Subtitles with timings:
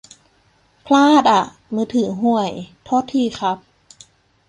[0.85, 1.43] พลาดอ่ะ
[1.73, 2.51] มือถือห่วย
[2.83, 3.57] โทษทีครับ